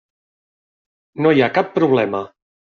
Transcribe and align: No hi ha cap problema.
No 1.25 1.35
hi 1.37 1.45
ha 1.45 1.53
cap 1.61 1.73
problema. 1.79 2.27